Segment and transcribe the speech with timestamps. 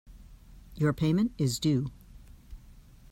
[0.73, 1.91] Your payment is due.